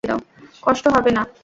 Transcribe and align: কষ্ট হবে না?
কষ্ট 0.63 0.85
হবে 0.95 1.11
না? 1.11 1.23